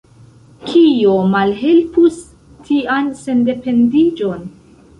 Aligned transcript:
Kio 0.69 1.17
malhelpus 1.33 2.17
tian 2.71 3.13
sendependiĝon? 3.23 4.45